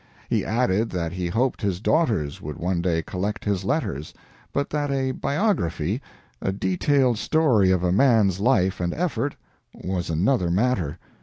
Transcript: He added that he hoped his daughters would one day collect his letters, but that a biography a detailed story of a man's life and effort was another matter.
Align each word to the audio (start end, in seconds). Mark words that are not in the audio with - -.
He 0.31 0.43
added 0.43 0.89
that 0.89 1.11
he 1.11 1.27
hoped 1.27 1.61
his 1.61 1.79
daughters 1.79 2.41
would 2.41 2.57
one 2.57 2.81
day 2.81 3.03
collect 3.03 3.45
his 3.45 3.63
letters, 3.63 4.15
but 4.51 4.71
that 4.71 4.89
a 4.89 5.11
biography 5.11 6.01
a 6.41 6.51
detailed 6.51 7.19
story 7.19 7.69
of 7.69 7.83
a 7.83 7.91
man's 7.91 8.39
life 8.39 8.79
and 8.81 8.95
effort 8.95 9.35
was 9.75 10.09
another 10.09 10.49
matter. 10.49 10.97